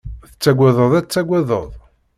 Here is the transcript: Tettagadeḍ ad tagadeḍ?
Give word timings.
Tettagadeḍ 0.29 0.91
ad 0.99 1.07
tagadeḍ? 1.07 1.69